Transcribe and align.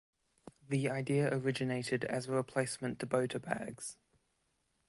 The 0.67 0.89
idea 0.89 1.31
originated 1.31 2.05
as 2.05 2.27
a 2.27 2.31
replacement 2.31 2.97
to 3.01 3.05
bota 3.05 3.39
bags. 3.39 3.97